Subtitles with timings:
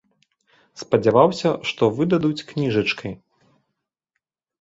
[0.81, 3.13] Спадзяваўся, што выдадуць кніжачкай.